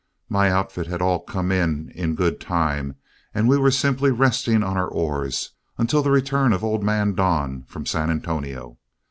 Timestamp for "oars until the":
4.87-6.09